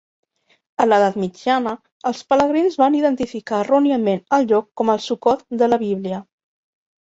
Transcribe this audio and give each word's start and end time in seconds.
A 0.83 0.87
l'edat 0.87 1.19
mitjana, 1.23 1.73
els 2.13 2.23
pelegrins 2.33 2.79
van 2.85 2.99
identificar 3.01 3.61
erròniament 3.69 4.27
el 4.39 4.51
lloc 4.55 4.69
com 4.81 4.95
el 4.99 5.07
Sukkot 5.09 5.49
de 5.65 5.73
la 5.75 5.83
Bíblia. 5.89 6.27